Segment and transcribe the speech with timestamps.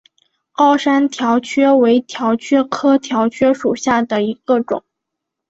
[0.51, 4.83] 高山条蕨为条蕨科条蕨属下的一个种。